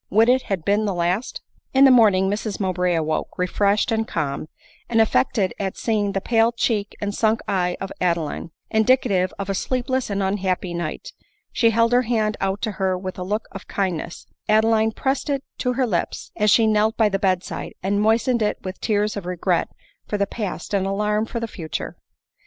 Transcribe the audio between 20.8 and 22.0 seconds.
alarm for the future.